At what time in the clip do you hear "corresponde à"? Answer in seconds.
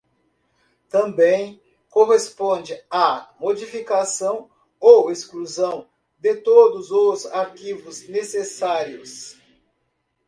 1.87-3.31